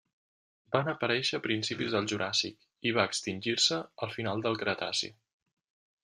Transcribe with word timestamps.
Van 0.75 0.87
aparèixer 0.91 1.39
a 1.41 1.43
principis 1.47 1.91
del 1.97 2.07
Juràssic 2.13 2.65
i 2.91 2.93
va 2.99 3.05
extingir-se 3.11 3.79
al 4.07 4.13
final 4.17 4.41
del 4.47 4.57
Cretaci. 4.63 5.11